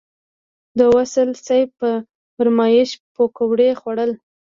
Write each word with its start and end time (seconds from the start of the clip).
د 0.77 0.79
وصال 0.95 1.29
صیب 1.45 1.69
په 1.79 1.89
فرمایش 2.35 2.89
پکوړې 3.15 3.69
وخوړل. 3.73 4.11